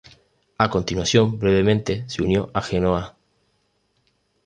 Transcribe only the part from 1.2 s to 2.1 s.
brevemente